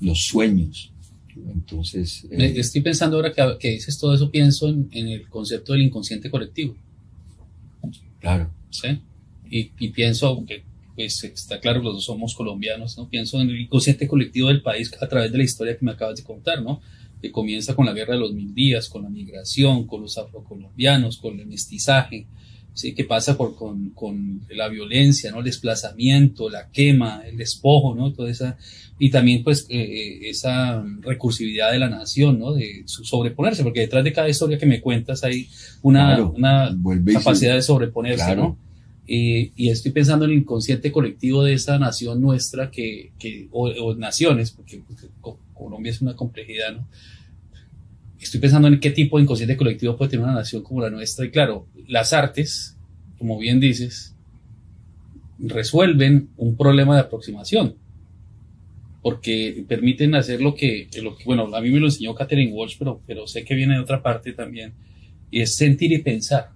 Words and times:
los 0.00 0.24
sueños. 0.24 0.92
Entonces... 1.36 2.26
Eh, 2.30 2.54
Estoy 2.56 2.80
pensando 2.80 3.16
ahora 3.16 3.32
que, 3.32 3.56
que, 3.58 3.70
dices 3.70 3.98
todo 3.98 4.14
eso, 4.14 4.30
pienso 4.30 4.68
en, 4.68 4.88
en, 4.92 5.08
el 5.08 5.28
concepto 5.28 5.72
del 5.72 5.82
inconsciente 5.82 6.30
colectivo. 6.30 6.76
Claro. 8.20 8.50
¿Sí? 8.70 8.88
Y, 9.50 9.72
y 9.78 9.88
pienso 9.88 10.44
que 10.46 10.62
pues 10.94 11.24
está 11.24 11.60
claro, 11.60 11.82
los 11.82 11.94
dos 11.94 12.04
somos 12.04 12.34
colombianos, 12.34 12.98
¿no? 12.98 13.08
Pienso 13.08 13.40
en 13.40 13.48
el 13.48 13.60
inconsciente 13.60 14.06
colectivo 14.06 14.48
del 14.48 14.60
país 14.60 14.92
a 15.00 15.08
través 15.08 15.32
de 15.32 15.38
la 15.38 15.44
historia 15.44 15.78
que 15.78 15.84
me 15.84 15.92
acabas 15.92 16.16
de 16.16 16.24
contar, 16.24 16.62
¿no? 16.62 16.82
Que 17.22 17.32
comienza 17.32 17.74
con 17.74 17.86
la 17.86 17.94
guerra 17.94 18.14
de 18.14 18.20
los 18.20 18.34
mil 18.34 18.54
días, 18.54 18.88
con 18.88 19.04
la 19.04 19.08
migración, 19.08 19.86
con 19.86 20.02
los 20.02 20.18
afrocolombianos, 20.18 21.16
con 21.16 21.40
el 21.40 21.46
mestizaje, 21.46 22.26
¿sí? 22.80 22.94
Que 22.94 23.04
pasa 23.04 23.36
por, 23.36 23.54
con, 23.54 23.90
con 23.90 24.40
la 24.50 24.68
violencia, 24.68 25.30
¿no? 25.30 25.38
El 25.38 25.44
desplazamiento, 25.44 26.48
la 26.50 26.68
quema, 26.70 27.22
el 27.26 27.36
despojo, 27.36 27.94
¿no? 27.94 28.12
Toda 28.12 28.30
esa, 28.30 28.56
y 28.98 29.10
también 29.10 29.42
pues 29.44 29.66
eh, 29.68 30.20
esa 30.28 30.82
recursividad 31.02 31.72
de 31.72 31.78
la 31.78 31.88
nación, 31.88 32.38
¿no? 32.38 32.52
De 32.52 32.82
sobreponerse, 32.86 33.62
porque 33.62 33.80
detrás 33.80 34.04
de 34.04 34.12
cada 34.12 34.28
historia 34.28 34.58
que 34.58 34.66
me 34.66 34.80
cuentas 34.80 35.22
hay 35.24 35.48
una, 35.82 36.06
Claro, 36.16 36.34
una 36.36 36.76
capacidad 37.12 37.54
de 37.54 37.62
sobreponerse, 37.62 38.24
Claro. 38.24 38.42
¿no? 38.42 38.58
Eh, 39.12 39.50
y 39.56 39.70
estoy 39.70 39.90
pensando 39.90 40.24
en 40.24 40.30
el 40.30 40.38
inconsciente 40.38 40.92
colectivo 40.92 41.42
de 41.42 41.54
esa 41.54 41.78
nación 41.80 42.20
nuestra 42.20 42.70
que, 42.70 43.10
que 43.18 43.48
o, 43.50 43.68
o 43.68 43.94
naciones, 43.96 44.52
porque 44.52 44.82
Co- 45.20 45.38
Colombia 45.52 45.90
es 45.90 46.00
una 46.00 46.14
complejidad, 46.14 46.72
¿no? 46.76 46.86
Estoy 48.20 48.40
pensando 48.40 48.68
en 48.68 48.78
qué 48.80 48.90
tipo 48.90 49.16
de 49.16 49.22
inconsciente 49.24 49.56
colectivo 49.56 49.96
puede 49.96 50.10
tener 50.10 50.24
una 50.24 50.34
nación 50.34 50.62
como 50.62 50.80
la 50.82 50.90
nuestra. 50.90 51.24
Y 51.24 51.30
claro, 51.30 51.66
las 51.88 52.12
artes, 52.12 52.76
como 53.18 53.38
bien 53.38 53.60
dices, 53.60 54.14
resuelven 55.38 56.28
un 56.36 56.56
problema 56.56 56.94
de 56.94 57.00
aproximación. 57.02 57.76
Porque 59.02 59.64
permiten 59.66 60.14
hacer 60.14 60.42
lo 60.42 60.54
que, 60.54 60.88
lo 61.02 61.16
que- 61.16 61.24
bueno, 61.24 61.54
a 61.56 61.60
mí 61.62 61.70
me 61.70 61.80
lo 61.80 61.86
enseñó 61.86 62.14
Catherine 62.14 62.52
Walsh, 62.52 62.76
pero, 62.78 63.00
pero 63.06 63.26
sé 63.26 63.44
que 63.44 63.54
viene 63.54 63.74
de 63.74 63.80
otra 63.80 64.02
parte 64.02 64.32
también. 64.34 64.74
Y 65.30 65.40
es 65.40 65.54
sentir 65.54 65.90
y 65.92 65.98
pensar 65.98 66.50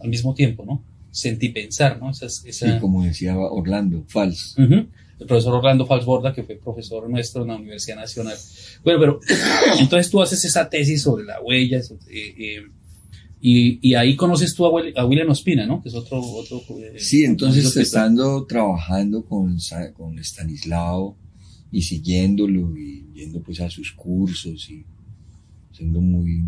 al 0.00 0.08
mismo 0.08 0.34
tiempo, 0.34 0.64
¿no? 0.64 0.84
Sentir 1.10 1.50
y 1.50 1.52
pensar, 1.52 1.98
¿no? 2.00 2.10
Esa, 2.10 2.26
es- 2.26 2.44
esa, 2.46 2.74
Sí, 2.74 2.80
como 2.80 3.02
decía 3.02 3.36
Orlando, 3.36 4.04
Fals. 4.06 4.54
Ujú. 4.58 4.86
El 5.22 5.26
profesor 5.28 5.54
Orlando 5.54 5.86
Falsborda, 5.86 6.32
que 6.34 6.42
fue 6.42 6.56
profesor 6.56 7.08
nuestro 7.08 7.42
en 7.42 7.48
la 7.48 7.56
Universidad 7.56 7.96
Nacional. 7.96 8.36
Bueno, 8.84 9.00
pero 9.00 9.20
entonces 9.80 10.10
tú 10.10 10.20
haces 10.20 10.44
esa 10.44 10.68
tesis 10.68 11.02
sobre 11.02 11.24
la 11.24 11.40
huella, 11.40 11.78
eso, 11.78 11.98
eh, 12.10 12.34
eh, 12.38 12.62
y, 13.40 13.78
y 13.88 13.94
ahí 13.94 14.14
conoces 14.14 14.54
tú 14.54 14.64
a, 14.66 14.70
Will- 14.70 14.92
a 14.96 15.04
William 15.04 15.30
Ospina, 15.30 15.66
¿no? 15.66 15.82
Que 15.82 15.88
es 15.88 15.94
otro... 15.94 16.20
otro 16.20 16.62
eh, 16.78 16.98
Sí, 16.98 17.24
entonces 17.24 17.64
estando 17.76 18.44
trabajando 18.46 19.24
con, 19.24 19.56
con 19.94 20.18
Stanislao 20.18 21.16
y 21.72 21.82
siguiéndolo 21.82 22.76
y 22.76 23.04
yendo 23.14 23.40
pues 23.42 23.60
a 23.60 23.68
sus 23.70 23.92
cursos 23.92 24.68
y 24.70 24.84
siendo 25.72 26.00
muy, 26.00 26.44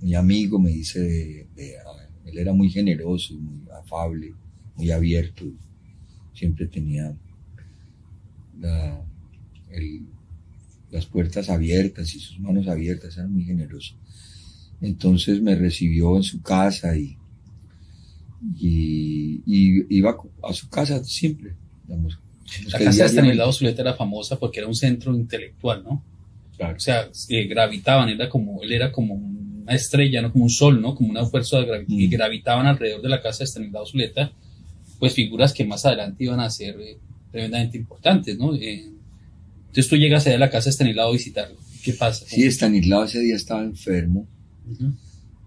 muy 0.00 0.14
amigo, 0.14 0.58
me 0.58 0.70
dice, 0.70 1.00
de, 1.00 1.46
de- 1.54 1.76
ah, 1.78 2.08
él 2.24 2.38
era 2.38 2.52
muy 2.52 2.70
generoso, 2.70 3.34
muy 3.34 3.68
afable, 3.70 4.32
muy 4.76 4.90
abierto, 4.90 5.44
siempre 6.34 6.66
tenía 6.66 7.14
la- 8.60 9.02
el- 9.70 10.06
las 10.90 11.06
puertas 11.06 11.48
abiertas 11.48 12.14
y 12.14 12.20
sus 12.20 12.38
manos 12.38 12.68
abiertas, 12.68 13.16
era 13.16 13.26
muy 13.26 13.44
generoso. 13.44 13.94
Entonces 14.80 15.40
me 15.40 15.54
recibió 15.54 16.16
en 16.16 16.22
su 16.22 16.42
casa 16.42 16.96
y, 16.96 17.16
y, 18.58 19.42
y 19.46 19.96
iba 19.96 20.16
a 20.42 20.52
su 20.52 20.68
casa 20.68 21.02
siempre. 21.04 21.54
digamos, 21.86 22.18
La 22.66 22.78
casa 22.78 23.04
de. 23.04 23.08
Stanislao 23.08 23.52
Zuleta 23.52 23.82
era 23.82 23.94
famosa 23.94 24.38
porque 24.38 24.58
era 24.60 24.68
un 24.68 24.74
centro 24.74 25.14
intelectual, 25.14 25.82
¿no? 25.84 26.04
Claro. 26.56 26.76
O 26.76 26.80
sea, 26.80 27.08
eh, 27.28 27.44
gravitaban, 27.46 28.08
era 28.08 28.28
como, 28.28 28.62
él 28.62 28.72
era 28.72 28.92
como 28.92 29.14
una 29.14 29.72
estrella, 29.74 30.20
¿no? 30.22 30.32
Como 30.32 30.44
un 30.44 30.50
sol, 30.50 30.80
¿no? 30.82 30.94
Como 30.94 31.10
una 31.10 31.24
fuerza 31.24 31.58
de 31.58 31.66
gravi- 31.66 32.08
Mm. 32.08 32.10
gravitaban 32.10 32.66
alrededor 32.66 33.00
de 33.02 33.08
la 33.08 33.22
casa 33.22 33.38
de 33.40 33.46
Stanislao 33.46 33.86
Zuleta, 33.86 34.32
pues 34.98 35.14
figuras 35.14 35.52
que 35.52 35.64
más 35.64 35.86
adelante 35.86 36.24
iban 36.24 36.40
a 36.40 36.50
ser 36.50 36.78
eh, 36.80 36.98
tremendamente 37.32 37.78
importantes, 37.78 38.38
¿no? 38.38 38.54
Eh, 38.54 38.84
entonces 39.66 39.88
tú 39.88 39.96
llegas 39.96 40.26
allá 40.26 40.36
a 40.36 40.40
la 40.40 40.50
casa 40.50 40.66
de 40.66 40.72
Stanislao 40.72 41.08
a 41.08 41.12
visitarlo. 41.12 41.56
¿Qué 41.82 41.94
pasa? 41.94 42.24
Sí, 42.28 42.44
Stanislao 42.44 43.04
ese 43.04 43.18
día 43.20 43.34
estaba 43.34 43.64
enfermo, 43.64 44.28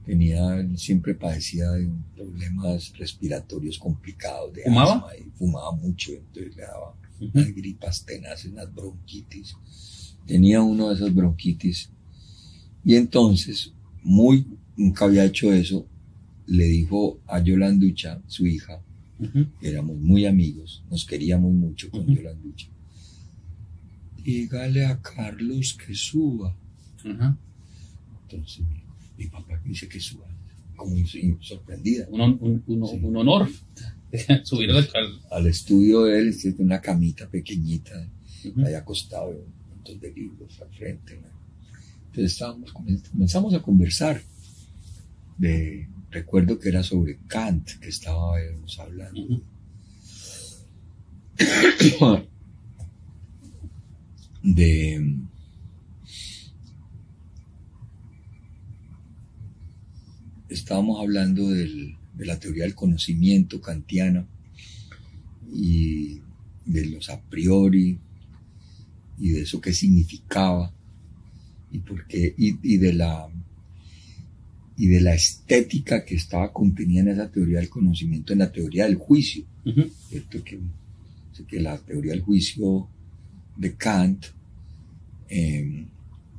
tenía, 0.05 0.67
siempre 0.75 1.15
padecía 1.15 1.71
de 1.71 1.89
problemas 2.15 2.91
respiratorios 2.97 3.77
complicados, 3.79 4.53
de 4.53 4.63
¿Fumaba? 4.63 4.93
asma, 4.95 5.07
y 5.15 5.29
fumaba 5.37 5.71
mucho, 5.71 6.11
entonces 6.11 6.55
le 6.55 6.63
daba 6.63 6.93
Ujú. 7.19 7.29
unas 7.33 7.55
gripas 7.55 8.05
tenaces, 8.05 8.51
unas 8.51 8.73
bronquitis. 8.73 9.55
Tenía 10.25 10.61
uno 10.61 10.89
de 10.89 10.95
esos 10.95 11.13
bronquitis. 11.13 11.89
Y 12.83 12.95
entonces, 12.95 13.71
muy, 14.03 14.45
nunca 14.75 15.05
había 15.05 15.23
hecho 15.25 15.51
eso, 15.53 15.87
le 16.47 16.65
dijo 16.65 17.19
a 17.27 17.39
Yolanducha, 17.39 18.21
su 18.27 18.45
hija, 18.45 18.81
Éramos 19.61 19.97
muy 19.97 20.25
amigos, 20.25 20.83
nos 20.89 21.05
queríamos 21.05 21.53
mucho 21.53 21.89
con 21.89 22.01
Ujú. 22.01 22.13
Yolanducha. 22.15 22.67
Dígale 24.23 24.85
a 24.85 25.01
Carlos 25.01 25.73
que 25.75 25.93
suba. 25.95 26.55
Entonces 28.23 28.65
mi, 29.17 29.27
papá 29.27 29.59
dice 29.63 29.87
que 29.87 29.99
suba, 29.99 30.25
como 30.75 30.95
sorprendida. 31.41 32.07
Un, 32.09 32.21
hon- 32.21 32.37
un- 32.41 32.63
un- 32.67 32.87
Sí. 32.87 32.99
un 33.03 33.15
honor 33.17 33.47
subir 34.43 34.71
al, 34.71 34.87
al- 35.31 35.47
estudio 35.47 36.03
de 36.03 36.19
él, 36.19 36.35
una 36.57 36.81
camita 36.81 37.29
pequeñita, 37.29 37.91
ahí 38.65 38.73
acostado, 38.73 39.29
un 39.29 39.75
montón 39.75 39.99
de 39.99 40.11
libros 40.13 40.59
al 40.61 40.69
frente. 40.75 41.13
Entonces 42.07 42.33
estábamos, 42.33 42.73
comen- 42.73 43.07
comenzamos 43.11 43.53
a 43.53 43.61
conversar. 43.61 44.21
De, 45.37 45.87
recuerdo 46.19 46.57
que 46.59 46.69
era 46.69 46.81
sobre 46.83 47.19
Kant 47.27 47.69
que 47.81 47.89
estábamos 47.89 48.79
hablando. 48.79 49.41
De 54.43 55.01
estábamos 60.49 60.99
hablando 61.01 61.49
del- 61.49 61.97
de 62.13 62.25
la 62.25 62.39
teoría 62.39 62.63
del 62.63 62.75
conocimiento 62.75 63.59
kantiana 63.61 64.25
y 65.53 66.21
de 66.65 66.85
los 66.85 67.09
a 67.09 67.21
priori 67.21 67.99
y 69.19 69.29
de 69.29 69.41
eso 69.41 69.59
qué 69.61 69.73
significaba 69.73 70.73
y 71.71 71.79
por 71.79 72.07
qué 72.07 72.33
y, 72.37 72.57
y 72.61 72.77
de 72.77 72.93
la 72.93 73.27
y 74.77 74.87
de 74.87 74.99
la 75.01 75.13
estética 75.13 76.03
que 76.03 76.15
estaba 76.15 76.51
contenida 76.51 77.01
en 77.01 77.07
esa 77.09 77.31
teoría 77.31 77.59
del 77.59 77.69
conocimiento 77.69 78.33
en 78.33 78.39
la 78.39 78.51
teoría 78.51 78.85
del 78.85 78.95
juicio. 78.95 79.45
¿cierto? 80.09 80.43
Que, 80.43 80.59
que 81.47 81.59
la 81.59 81.77
teoría 81.77 82.11
del 82.11 82.21
juicio 82.21 82.87
de 83.57 83.75
Kant, 83.75 84.25
eh, 85.29 85.85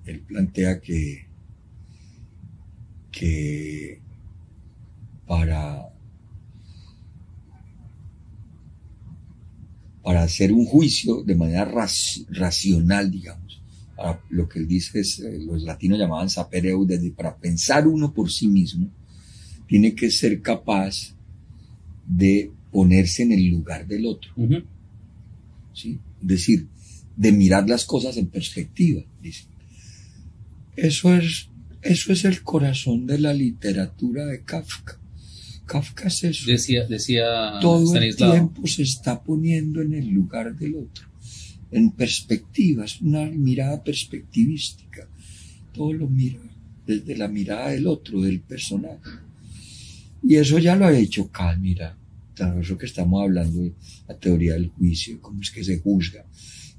él 0.04 0.20
plantea 0.20 0.80
que, 0.80 1.26
que 3.10 4.00
para, 5.26 5.88
para 10.02 10.22
hacer 10.22 10.52
un 10.52 10.64
juicio 10.66 11.22
de 11.24 11.34
manera 11.34 11.68
raci- 11.70 12.26
racional, 12.28 13.10
digamos, 13.10 13.60
lo 14.30 14.48
que 14.48 14.58
él 14.58 14.68
dice 14.68 15.00
es, 15.00 15.20
eh, 15.20 15.38
los 15.38 15.62
latinos 15.62 15.98
llamaban 15.98 16.28
sapere 16.28 16.72
aude, 16.72 17.12
para 17.16 17.36
pensar 17.36 17.86
uno 17.86 18.12
por 18.12 18.30
sí 18.30 18.48
mismo, 18.48 18.90
tiene 19.66 19.94
que 19.94 20.10
ser 20.10 20.40
capaz 20.42 21.14
de 22.06 22.50
ponerse 22.70 23.22
en 23.22 23.32
el 23.32 23.48
lugar 23.48 23.86
del 23.86 24.06
otro. 24.06 24.30
¿sí? 25.72 25.98
Es 26.20 26.28
decir, 26.28 26.66
de 27.16 27.32
mirar 27.32 27.68
las 27.68 27.84
cosas 27.84 28.16
en 28.16 28.26
perspectiva, 28.26 29.02
dice. 29.22 29.44
Eso 30.76 31.14
es, 31.14 31.48
eso 31.82 32.12
es 32.12 32.24
el 32.26 32.42
corazón 32.42 33.06
de 33.06 33.18
la 33.18 33.32
literatura 33.32 34.26
de 34.26 34.42
Kafka. 34.42 35.00
Kafka 35.64 36.08
es 36.08 36.22
eso. 36.22 36.44
Decía, 36.46 36.86
decía 36.86 37.58
Todo 37.60 37.96
el 37.96 38.14
tiempo 38.14 38.66
se 38.66 38.82
está 38.82 39.22
poniendo 39.22 39.80
en 39.80 39.94
el 39.94 40.08
lugar 40.08 40.54
del 40.54 40.76
otro, 40.76 41.08
en 41.76 41.90
perspectiva, 41.90 42.84
es 42.84 43.00
una 43.02 43.26
mirada 43.26 43.84
perspectivística. 43.84 45.06
Todo 45.72 45.92
lo 45.92 46.08
mira 46.08 46.40
desde 46.86 47.16
la 47.16 47.28
mirada 47.28 47.70
del 47.70 47.86
otro, 47.86 48.22
del 48.22 48.40
personaje. 48.40 49.10
Y 50.22 50.36
eso 50.36 50.58
ya 50.58 50.74
lo 50.74 50.86
ha 50.86 50.96
hecho 50.96 51.30
Kant, 51.30 51.60
mira, 51.60 51.96
eso 52.60 52.78
que 52.78 52.86
estamos 52.86 53.22
hablando 53.22 53.60
de 53.60 53.74
la 54.08 54.16
teoría 54.16 54.54
del 54.54 54.68
juicio, 54.68 55.20
cómo 55.20 55.42
es 55.42 55.50
que 55.50 55.62
se 55.62 55.80
juzga, 55.80 56.24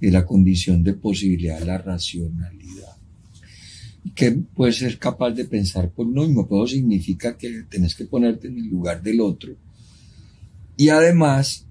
de 0.02 0.12
la 0.12 0.26
condición 0.26 0.84
de 0.84 0.94
posibilidad 0.94 1.60
de 1.60 1.66
la 1.66 1.78
racionalidad. 1.78 2.98
Que 4.16 4.32
puede 4.32 4.72
ser 4.72 4.98
capaz 4.98 5.32
de 5.32 5.46
pensar 5.46 5.92
por 5.92 6.08
uno 6.08 6.24
mismo, 6.24 6.48
pero 6.48 6.66
significa 6.66 7.38
que 7.38 7.64
tenés 7.70 7.94
que 7.94 8.06
ponerte 8.06 8.48
en 8.48 8.58
el 8.58 8.68
lugar 8.68 9.04
del 9.04 9.22
otro 9.22 9.56
y 10.76 10.90
además 10.90 11.67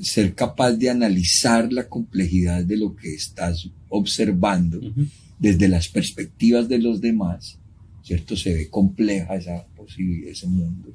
ser 0.00 0.34
capaz 0.34 0.72
de 0.72 0.90
analizar 0.90 1.72
la 1.72 1.88
complejidad 1.88 2.64
de 2.64 2.76
lo 2.76 2.94
que 2.94 3.14
estás 3.14 3.68
observando 3.88 4.80
desde 5.38 5.68
las 5.68 5.88
perspectivas 5.88 6.68
de 6.68 6.78
los 6.78 7.00
demás, 7.00 7.58
¿cierto? 8.02 8.36
Se 8.36 8.54
ve 8.54 8.68
compleja 8.68 9.36
esa 9.36 9.66
posibilidad, 9.76 10.30
ese 10.30 10.46
mundo. 10.46 10.94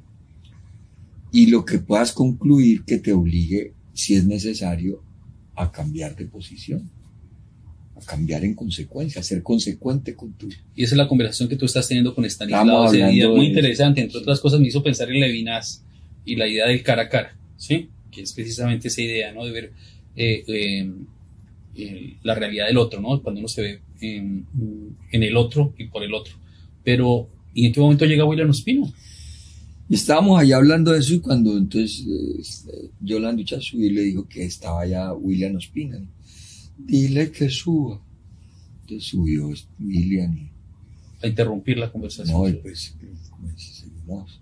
Y 1.32 1.46
lo 1.46 1.64
que 1.64 1.78
puedas 1.78 2.12
concluir 2.12 2.84
que 2.84 2.98
te 2.98 3.12
obligue, 3.12 3.72
si 3.92 4.14
es 4.14 4.26
necesario, 4.26 5.02
a 5.56 5.70
cambiar 5.70 6.16
de 6.16 6.26
posición, 6.26 6.90
a 7.96 8.00
cambiar 8.00 8.44
en 8.44 8.54
consecuencia, 8.54 9.20
a 9.20 9.24
ser 9.24 9.42
consecuente 9.42 10.14
con 10.14 10.32
tu. 10.32 10.48
Y 10.74 10.84
esa 10.84 10.94
es 10.94 10.98
la 10.98 11.08
conversación 11.08 11.48
que 11.48 11.56
tú 11.56 11.66
estás 11.66 11.86
teniendo 11.88 12.14
con 12.14 12.24
Stanislao 12.24 12.86
ese 12.86 13.06
día, 13.06 13.28
muy 13.28 13.46
interesante. 13.46 14.00
Entre 14.00 14.18
otras 14.18 14.40
cosas, 14.40 14.60
me 14.60 14.68
hizo 14.68 14.82
pensar 14.82 15.10
en 15.10 15.20
Levinas 15.20 15.84
y 16.24 16.36
la 16.36 16.48
idea 16.48 16.66
del 16.66 16.82
cara 16.82 17.02
a 17.02 17.08
cara, 17.08 17.36
¿sí? 17.56 17.90
Que 18.14 18.22
es 18.22 18.32
precisamente 18.32 18.88
esa 18.88 19.02
idea, 19.02 19.32
¿no? 19.32 19.44
De 19.44 19.50
ver 19.50 19.72
eh, 20.16 20.44
eh, 20.46 20.92
eh, 21.76 22.16
la 22.22 22.34
realidad 22.34 22.66
del 22.66 22.78
otro, 22.78 23.00
¿no? 23.00 23.20
Cuando 23.20 23.40
uno 23.40 23.48
se 23.48 23.62
ve 23.62 23.80
en, 24.00 24.46
el 25.10 25.36
otro 25.36 25.74
y 25.76 25.86
por 25.86 26.02
el 26.02 26.14
otro. 26.14 26.34
Pero, 26.84 27.28
¿y 27.52 27.66
en 27.66 27.72
qué 27.72 27.80
momento 27.80 28.04
llega 28.04 28.24
William 28.24 28.50
Ospino? 28.50 28.92
Estábamos 29.90 30.40
allá 30.40 30.56
hablando 30.56 30.92
de 30.92 31.00
eso 31.00 31.14
y 31.14 31.20
cuando 31.20 31.56
entonces 31.56 32.06
eh, 32.06 32.90
Yolanda 33.00 33.42
subir 33.60 33.92
le 33.92 34.02
dijo 34.02 34.26
que 34.28 34.44
estaba 34.44 34.82
allá 34.82 35.12
William 35.12 35.56
Ospina. 35.56 35.98
Dile 36.78 37.30
que 37.30 37.48
suba. 37.48 38.00
Entonces 38.82 39.08
subió 39.08 39.50
William. 39.78 40.36
Y, 40.36 40.50
a 41.24 41.28
interrumpir 41.28 41.78
la 41.78 41.90
conversación. 41.90 42.36
No, 42.36 42.48
y 42.48 42.54
pues, 42.54 42.94
seguimos. 43.56 44.40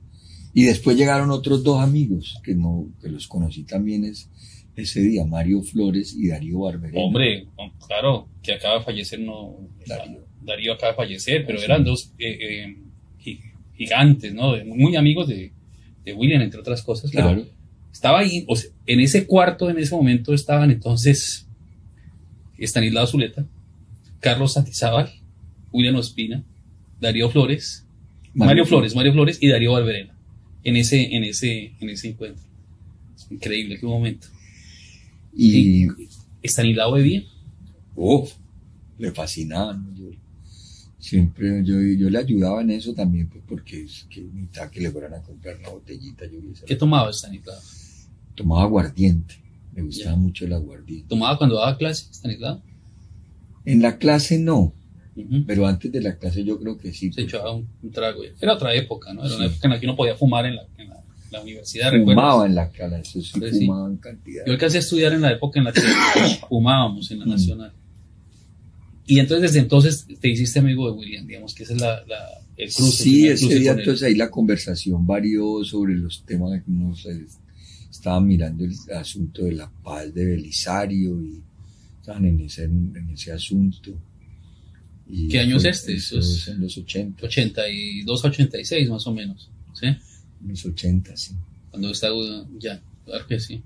Y 0.54 0.64
después 0.64 0.96
llegaron 0.96 1.30
otros 1.30 1.64
dos 1.64 1.80
amigos 1.80 2.38
que 2.44 2.54
no, 2.54 2.90
que 3.00 3.08
los 3.08 3.26
conocí 3.26 3.64
también 3.64 4.04
es, 4.04 4.30
ese 4.76 5.00
día, 5.00 5.24
Mario 5.24 5.62
Flores 5.62 6.14
y 6.14 6.28
Darío 6.28 6.60
Barberena. 6.60 7.00
Hombre, 7.00 7.46
claro, 7.86 8.28
que 8.42 8.52
acaba 8.52 8.78
de 8.78 8.84
fallecer, 8.84 9.20
no. 9.20 9.56
Darío, 10.42 10.72
acaba 10.72 10.92
de 10.92 10.96
fallecer, 10.96 11.44
pero 11.46 11.60
eran 11.60 11.84
dos 11.84 12.12
eh, 12.18 12.74
eh, 13.24 13.38
gigantes, 13.76 14.34
¿no? 14.34 14.54
Muy 14.64 14.96
amigos 14.96 15.28
de, 15.28 15.52
William, 16.16 16.42
entre 16.42 16.60
otras 16.60 16.82
cosas. 16.82 17.10
Claro. 17.10 17.46
estaba 17.92 18.20
ahí, 18.20 18.44
o 18.48 18.56
sea, 18.56 18.70
en 18.86 19.00
ese 19.00 19.26
cuarto, 19.26 19.70
en 19.70 19.78
ese 19.78 19.94
momento 19.94 20.34
estaban 20.34 20.70
entonces 20.70 21.46
Estanislao 22.58 23.06
Zuleta, 23.06 23.46
Carlos 24.20 24.54
Santizábal, 24.54 25.10
William 25.70 25.96
Ospina, 25.96 26.44
Darío 27.00 27.30
Flores, 27.30 27.86
Mario, 28.34 28.66
Flores, 28.66 28.94
Mario 28.94 29.12
Flores 29.12 29.38
y 29.40 29.48
Darío 29.48 29.72
Barberena 29.72 30.12
en 30.64 30.76
ese, 30.76 31.14
en 31.14 31.24
ese, 31.24 31.72
en 31.80 31.90
ese 31.90 32.08
encuentro. 32.10 32.42
Increíble, 33.30 33.78
qué 33.78 33.86
momento. 33.86 34.28
Y, 35.34 35.88
Estanislao 36.42 36.92
bebía. 36.92 37.24
Oh, 37.94 38.28
le 38.98 39.12
fascinaba. 39.12 39.80
siempre 40.98 41.64
yo, 41.64 41.80
yo 41.80 42.10
le 42.10 42.18
ayudaba 42.18 42.62
en 42.62 42.70
eso 42.70 42.94
también, 42.94 43.28
pues, 43.28 43.42
porque 43.46 43.84
es 43.84 44.06
que 44.10 44.22
mitad 44.22 44.70
que 44.70 44.80
le 44.80 44.90
fueran 44.90 45.14
a 45.14 45.22
comprar 45.22 45.58
una 45.58 45.70
botellita. 45.70 46.26
Yo 46.26 46.38
¿Qué 46.66 46.76
tomaba 46.76 47.10
Estanislao? 47.10 47.60
Tomaba 48.34 48.62
aguardiente. 48.62 49.36
Me 49.72 49.82
gustaba 49.82 50.16
mucho 50.16 50.44
el 50.44 50.52
aguardiente. 50.52 51.08
¿Tomaba 51.08 51.38
cuando 51.38 51.56
daba 51.56 51.78
clase, 51.78 52.08
Estanislao? 52.10 52.62
En 53.64 53.80
la 53.80 53.98
clase 53.98 54.38
no. 54.38 54.74
Pero 55.46 55.66
antes 55.66 55.92
de 55.92 56.00
la 56.00 56.16
clase 56.16 56.42
yo 56.42 56.58
creo 56.58 56.78
que 56.78 56.92
sí. 56.92 57.12
Se 57.12 57.22
echaba 57.22 57.52
un, 57.52 57.68
trago. 57.92 58.22
Era 58.40 58.54
otra 58.54 58.74
época, 58.74 59.12
¿no? 59.12 59.24
Era 59.24 59.36
una 59.36 59.46
época 59.46 59.68
en 59.68 59.70
la 59.70 59.80
que 59.80 59.86
uno 59.86 59.96
podía 59.96 60.16
fumar 60.16 60.46
en 60.46 60.56
la, 60.56 60.66
la 61.30 61.40
universidad. 61.40 61.90
Fumaba 61.90 62.46
en 62.46 62.54
la 62.54 62.70
clase, 62.70 63.22
sí, 63.22 63.40
fumaba 63.40 63.88
en 63.88 63.96
cantidad. 63.96 64.44
Yo 64.46 64.52
alcancé 64.52 64.78
a 64.78 64.80
estudiar 64.80 65.12
en 65.12 65.22
la 65.22 65.32
época 65.32 65.58
en 65.58 65.64
la 65.64 65.72
que 65.72 65.80
fumábamos 66.48 67.10
en 67.10 67.20
la 67.20 67.26
mm. 67.26 67.30
Nacional. 67.30 67.72
Y 69.04 69.18
entonces 69.18 69.50
desde 69.50 69.58
entonces 69.58 70.06
te 70.20 70.28
hiciste 70.28 70.60
amigo 70.60 70.86
de 70.86 70.96
William, 70.96 71.26
digamos 71.26 71.54
que 71.54 71.64
esa 71.64 71.74
es 71.74 71.80
la, 71.80 72.02
el 72.56 72.72
cruce. 72.72 73.02
Sí, 73.02 73.28
ese 73.28 73.58
día 73.58 73.72
entonces 73.72 74.04
ahí 74.04 74.14
la 74.14 74.30
conversación 74.30 75.04
varió 75.06 75.64
sobre 75.64 75.94
los 75.94 76.24
temas 76.24 76.62
que 76.62 76.70
uno 76.70 76.94
estaba 77.90 78.20
mirando 78.20 78.64
el 78.64 78.72
asunto 78.94 79.44
de 79.44 79.52
la 79.52 79.70
paz 79.82 80.14
de 80.14 80.24
Belisario 80.24 81.20
y 81.22 81.42
estaban 82.00 82.24
en 82.26 82.40
ese, 82.40 82.64
en 82.64 83.10
ese 83.12 83.32
asunto. 83.32 83.92
¿Qué 85.30 85.40
año 85.40 85.56
es 85.56 85.64
este? 85.64 85.94
Eso 85.94 86.18
es 86.18 86.48
en 86.48 86.60
los 86.60 86.76
80. 86.76 87.26
82 87.26 88.24
86 88.24 88.88
más 88.88 89.06
o 89.06 89.12
menos, 89.12 89.50
¿sí? 89.74 89.86
En 89.86 90.48
los 90.48 90.64
80, 90.64 91.16
sí. 91.16 91.34
Cuando 91.70 91.90
está 91.90 92.08
ya, 92.58 92.80
claro 93.04 93.26
que 93.26 93.40
sí. 93.40 93.62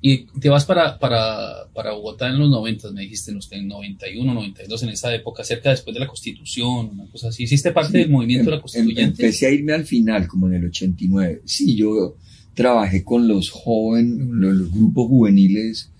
Y 0.00 0.26
te 0.40 0.48
vas 0.48 0.64
para, 0.64 0.98
para, 0.98 1.68
para 1.74 1.92
Bogotá 1.92 2.28
en 2.28 2.38
los 2.38 2.48
90, 2.50 2.92
me 2.92 3.02
dijiste, 3.02 3.32
en 3.32 3.36
los 3.36 3.50
91, 3.50 4.32
92, 4.32 4.82
en 4.84 4.88
esa 4.90 5.12
época, 5.12 5.42
cerca 5.42 5.70
después 5.70 5.92
de 5.92 6.00
la 6.00 6.06
Constitución, 6.06 6.90
una 6.92 7.06
cosa 7.06 7.28
así. 7.28 7.44
¿Hiciste 7.44 7.72
parte 7.72 7.98
del 7.98 8.10
movimiento 8.10 8.44
de 8.44 8.50
la 8.50 8.56
em, 8.56 8.58
em, 8.58 8.62
Constituyente? 8.62 9.22
Empecé 9.22 9.46
a 9.46 9.50
irme 9.50 9.72
al 9.72 9.84
final, 9.84 10.28
como 10.28 10.46
en 10.46 10.54
el 10.54 10.66
89. 10.66 11.42
Sí, 11.44 11.74
yo 11.74 12.16
trabajé 12.54 13.02
con 13.02 13.26
los 13.26 13.50
jóvenes, 13.50 14.28
los 14.30 14.70
grupos 14.70 15.08
juveniles 15.08 15.90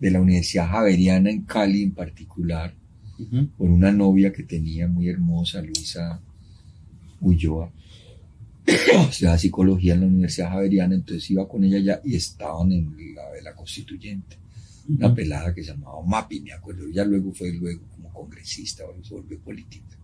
de 0.00 0.10
la 0.10 0.20
Universidad 0.20 0.68
Javeriana 0.68 1.30
en 1.30 1.42
Cali 1.42 1.82
en 1.82 1.92
particular, 1.92 2.74
por 3.56 3.68
una 3.68 3.90
novia 3.90 4.32
que 4.32 4.44
tenía 4.44 4.86
muy 4.86 5.08
hermosa, 5.08 5.60
Luisa 5.60 6.20
Ulloa. 7.20 7.72
Estudiaba 8.64 9.38
psicología 9.38 9.94
en 9.94 10.00
la 10.02 10.06
Universidad 10.06 10.50
Javeriana, 10.50 10.94
entonces 10.94 11.28
iba 11.30 11.48
con 11.48 11.64
ella 11.64 11.78
ya 11.78 12.00
y 12.04 12.14
estaban 12.14 12.70
en 12.70 13.14
la 13.14 13.30
de 13.32 13.42
la 13.42 13.54
constituyente. 13.56 14.36
Una 14.88 15.14
pelada 15.14 15.52
que 15.52 15.64
se 15.64 15.72
llamaba 15.72 16.00
Mapi, 16.06 16.40
me 16.40 16.52
acuerdo. 16.52 16.86
Ella 16.86 17.04
luego 17.04 17.32
fue 17.32 17.52
luego 17.52 17.82
como 17.88 18.12
congresista, 18.12 18.84
ahora 18.84 18.98
se 19.02 19.14
volvió 19.14 19.38
política. 19.40 19.98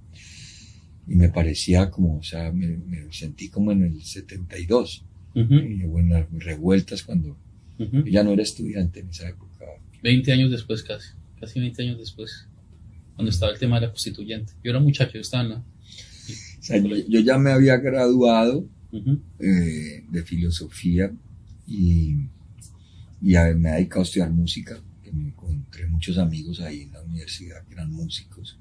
Y 1.06 1.14
me 1.14 1.28
parecía 1.28 1.90
como, 1.90 2.18
o 2.18 2.22
sea, 2.22 2.50
me, 2.50 2.78
sentí 3.10 3.48
como 3.48 3.70
en 3.72 3.84
el 3.84 4.02
72. 4.02 5.04
Y 5.34 5.84
bueno, 5.84 6.26
revueltas 6.32 7.02
cuando 7.02 7.36
ella 7.78 8.22
no 8.24 8.32
era 8.32 8.42
estudiante 8.42 9.00
en 9.00 9.08
esa 9.08 9.28
época 9.28 9.53
20 10.04 10.32
años 10.32 10.50
después 10.50 10.82
casi, 10.82 11.08
casi 11.40 11.58
20 11.60 11.82
años 11.82 11.98
después, 11.98 12.46
cuando 13.16 13.30
estaba 13.30 13.52
el 13.52 13.58
tema 13.58 13.76
de 13.76 13.86
la 13.86 13.90
constituyente. 13.90 14.52
Yo 14.62 14.70
era 14.70 14.78
muchacho, 14.78 15.14
yo 15.14 15.20
estaba 15.20 15.44
en 15.44 15.48
la... 15.48 15.64
yo, 17.08 17.20
ya 17.20 17.38
me 17.38 17.50
había 17.50 17.78
graduado 17.78 18.68
eh, 19.40 20.04
de 20.06 20.22
filosofía 20.22 21.10
y, 21.66 22.28
y 23.22 23.32
me 23.56 23.70
he 23.70 23.72
dedicado 23.76 24.02
a 24.02 24.04
estudiar 24.04 24.30
música, 24.30 24.78
que 25.02 25.10
me 25.10 25.28
encontré 25.28 25.86
muchos 25.86 26.18
amigos 26.18 26.60
ahí 26.60 26.82
en 26.82 26.92
la 26.92 27.02
universidad 27.02 27.64
que 27.64 27.72
eran 27.72 27.90
músicos, 27.90 28.58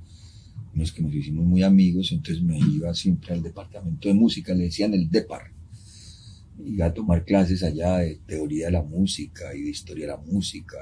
unos 0.74 0.94
que 0.94 1.02
nos 1.02 1.14
hicimos 1.14 1.46
muy 1.46 1.62
amigos, 1.62 2.14
entonces 2.14 2.42
me 2.42 2.58
iba 2.58 2.94
siempre 2.94 3.34
al 3.34 3.44
departamento 3.44 4.08
de 4.08 4.14
música, 4.14 4.54
le 4.54 4.64
decían 4.64 4.94
el 4.94 5.12
DEPAR, 5.12 5.52
iba 6.60 6.86
a 6.86 6.94
tomar 6.94 7.26
clases 7.26 7.64
allá 7.64 7.98
de 7.98 8.20
teoría 8.26 8.68
de 8.68 8.74
la 8.74 8.84
música 8.84 9.54
y 9.56 9.64
de 9.64 9.70
historia 9.70 10.06
de 10.06 10.12
la 10.14 10.18
música, 10.18 10.78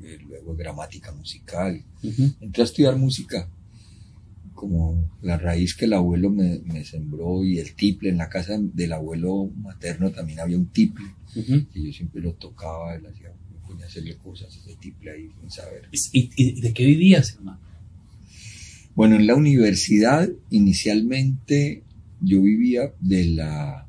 y 0.00 0.24
luego 0.24 0.54
gramática 0.56 1.12
musical. 1.12 1.82
Entré 2.40 2.62
a 2.62 2.64
estudiar 2.64 2.96
música, 2.96 3.48
como 4.54 5.10
la 5.22 5.38
raíz 5.38 5.74
que 5.74 5.86
el 5.86 5.94
abuelo 5.94 6.30
me, 6.30 6.84
sembró 6.84 7.44
y 7.44 7.58
el 7.58 7.74
tiple. 7.74 8.10
En 8.10 8.18
la 8.18 8.28
casa 8.28 8.58
del 8.58 8.92
abuelo 8.92 9.50
materno 9.56 10.10
también 10.10 10.40
había 10.40 10.58
un 10.58 10.66
tiple, 10.66 11.06
y 11.34 11.86
yo 11.86 11.92
siempre 11.92 12.20
lo 12.20 12.34
tocaba, 12.34 12.94
él 12.94 13.06
hacía, 13.06 13.32
me 13.52 13.66
ponía 13.66 13.86
a 13.86 13.88
hacerle 13.88 14.16
cosas, 14.16 14.54
ese 14.54 14.76
tiple 14.76 15.12
ahí 15.12 15.30
sin 15.40 15.50
saber. 15.50 15.88
¿Y, 16.12 16.60
de 16.60 16.72
qué 16.74 16.84
vivías, 16.84 17.34
hermano? 17.34 17.60
Bueno, 18.94 19.16
en 19.16 19.26
la 19.26 19.36
universidad 19.36 20.28
inicialmente 20.50 21.84
yo 22.20 22.42
vivía 22.42 22.92
de 23.00 23.24
la 23.24 23.86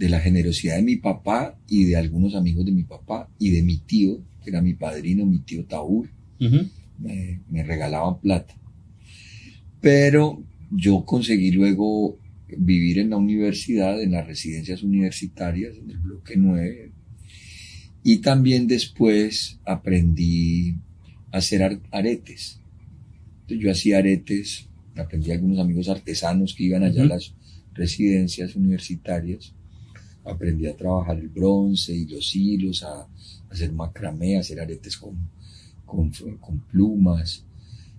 de 0.00 0.08
la 0.08 0.18
generosidad 0.18 0.76
de 0.76 0.82
mi 0.82 0.96
papá 0.96 1.58
y 1.68 1.84
de 1.84 1.96
algunos 1.96 2.34
amigos 2.34 2.64
de 2.64 2.72
mi 2.72 2.84
papá 2.84 3.28
y 3.38 3.50
de 3.50 3.62
mi 3.62 3.76
tío, 3.76 4.24
que 4.42 4.48
era 4.48 4.62
mi 4.62 4.72
padrino, 4.72 5.26
mi 5.26 5.40
tío 5.40 5.66
Taúl, 5.66 6.10
me, 6.38 7.62
regalaban 7.62 8.18
plata. 8.18 8.54
Pero 9.82 10.42
yo 10.70 11.04
conseguí 11.04 11.50
luego 11.50 12.18
vivir 12.48 12.98
en 12.98 13.10
la 13.10 13.18
universidad, 13.18 14.00
en 14.00 14.12
las 14.12 14.26
residencias 14.26 14.82
universitarias, 14.82 15.76
en 15.76 15.90
el 15.90 15.98
bloque 15.98 16.34
9, 16.34 16.92
y 18.02 18.16
también 18.22 18.68
después 18.68 19.60
aprendí 19.66 20.76
a 21.30 21.38
hacer 21.38 21.78
aretes. 21.90 22.58
Entonces 23.42 23.62
yo 23.62 23.70
hacía 23.70 23.98
aretes, 23.98 24.66
aprendí 24.96 25.30
a 25.30 25.34
algunos 25.34 25.58
amigos 25.58 25.90
artesanos 25.90 26.54
que 26.54 26.64
iban 26.64 26.84
allá 26.84 27.02
a 27.02 27.06
las 27.06 27.34
residencias 27.74 28.56
universitarias 28.56 29.54
aprendí 30.24 30.66
a 30.66 30.76
trabajar 30.76 31.18
el 31.18 31.28
bronce 31.28 31.94
y 31.94 32.06
los 32.06 32.34
hilos, 32.34 32.82
a, 32.82 33.06
hacer 33.50 33.72
macramé, 33.72 34.36
a 34.36 34.40
hacer 34.40 34.60
aretes 34.60 34.96
con, 34.96 35.16
con, 35.84 36.10
plumas. 36.70 37.44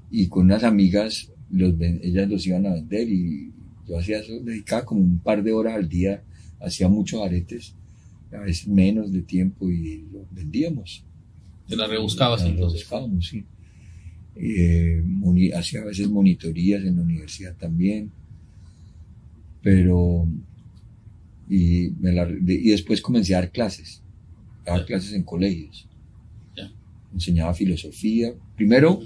Y 0.09 0.27
con 0.27 0.45
unas 0.45 0.63
amigas, 0.63 1.29
los, 1.49 1.73
ellas 1.79 2.29
los 2.29 2.45
iban 2.47 2.65
a 2.65 2.73
vender 2.73 3.09
y 3.09 3.51
yo 3.87 3.97
hacía 3.97 4.19
eso, 4.19 4.39
dedicaba 4.39 4.85
como 4.85 5.01
un 5.01 5.19
par 5.19 5.43
de 5.43 5.51
horas 5.51 5.75
al 5.75 5.89
día, 5.89 6.23
hacía 6.59 6.87
muchos 6.87 7.21
aretes, 7.21 7.73
a 8.31 8.39
veces 8.39 8.67
menos 8.67 9.11
de 9.11 9.21
tiempo 9.21 9.69
y 9.69 10.05
los 10.11 10.23
vendíamos. 10.31 11.03
Te 11.67 11.75
la 11.75 11.87
rebuscabas 11.87 12.41
La 12.43 12.49
entonces. 12.49 12.81
rebuscábamos, 12.81 13.27
sí. 13.27 13.45
Eh, 14.35 15.03
hacía 15.53 15.81
a 15.81 15.85
veces 15.85 16.09
monitorías 16.09 16.83
en 16.83 16.97
la 16.97 17.01
universidad 17.01 17.55
también. 17.55 18.11
Pero. 19.61 20.27
Y, 21.53 21.89
me 22.00 22.13
la- 22.13 22.29
y 22.29 22.70
después 22.70 23.01
comencé 23.01 23.36
a 23.36 23.41
dar 23.41 23.51
clases. 23.51 24.01
Daba 24.65 24.79
Ya. 24.79 24.86
clases 24.86 25.12
en 25.13 25.24
colegios. 25.24 25.88
Enseñaba 27.13 27.53
filosofía. 27.53 28.31
Primero 28.55 29.01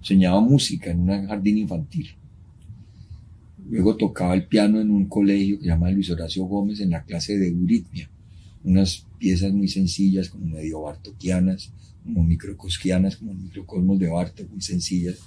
enseñaba 0.00 0.40
música 0.40 0.90
en 0.90 1.08
un 1.08 1.26
jardín 1.28 1.58
infantil. 1.58 2.08
Luego 3.70 3.96
tocaba 3.96 4.34
el 4.34 4.46
piano 4.46 4.80
en 4.80 4.90
un 4.90 5.06
colegio 5.06 5.56
que 5.58 5.62
se 5.64 5.68
llama 5.68 5.90
Luis 5.92 6.10
Horacio 6.10 6.44
Gómez 6.44 6.80
en 6.80 6.90
la 6.90 7.04
clase 7.04 7.38
de 7.38 7.48
euritmia. 7.48 8.10
Unas 8.64 9.06
piezas 9.18 9.52
muy 9.52 9.68
sencillas, 9.68 10.28
como 10.28 10.46
medio 10.46 10.82
bartokianas, 10.82 11.72
como 12.04 12.22
microcosquianas, 12.24 13.16
como 13.16 13.30
el 13.32 13.38
microcosmos 13.38 13.98
de 14.00 14.08
Bartok, 14.08 14.50
muy 14.50 14.60
sencillas. 14.60 15.18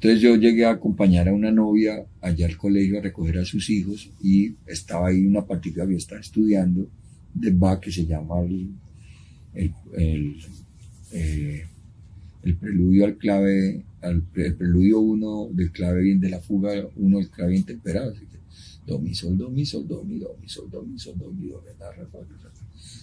Entonces 0.00 0.22
yo 0.22 0.34
llegué 0.34 0.64
a 0.64 0.70
acompañar 0.70 1.28
a 1.28 1.34
una 1.34 1.52
novia 1.52 2.06
allá 2.22 2.46
al 2.46 2.56
colegio 2.56 2.98
a 2.98 3.02
recoger 3.02 3.36
a 3.36 3.44
sus 3.44 3.68
hijos 3.68 4.10
y 4.22 4.54
estaba 4.66 5.08
ahí 5.08 5.26
una 5.26 5.44
partitura 5.44 5.84
que 5.84 5.92
yo 5.92 5.98
estaba 5.98 6.22
estudiando 6.22 6.88
de 7.34 7.50
Bach 7.50 7.80
que 7.80 7.92
se 7.92 8.06
llama 8.06 8.40
el, 8.40 8.70
el, 9.52 9.74
el, 9.98 10.36
eh, 11.12 11.66
el 12.44 12.56
preludio 12.56 13.04
al 13.04 13.18
clave, 13.18 13.84
al 14.00 14.24
el 14.36 14.54
preludio 14.54 15.00
1 15.00 15.50
del 15.52 15.70
clave 15.70 16.00
bien 16.00 16.18
de 16.18 16.30
la 16.30 16.40
fuga 16.40 16.72
1 16.96 17.18
del 17.18 17.28
clave 17.28 17.52
bien 17.52 17.64
temperado. 17.64 18.12
Así 18.12 18.24
que 18.24 18.38
do, 18.86 18.98
mi, 18.98 19.14
sol, 19.14 19.36
do, 19.36 19.50
mi, 19.50 19.66
sol, 19.66 19.86
do, 19.86 20.02
mi, 20.02 20.18
do, 20.18 20.34
mi, 20.40 20.48
sol, 20.48 20.70
do, 20.70 20.82
mi, 20.82 20.98
sol, 20.98 21.14
do, 21.18 21.30
mi, 21.30 21.46
do. 21.46 21.62